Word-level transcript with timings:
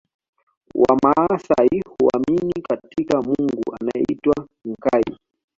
Wamaasai 0.75 1.83
huamini 1.89 2.53
katika 2.67 3.21
Mungu 3.21 3.63
anaeitwa 3.81 4.47
Nkai 4.65 5.17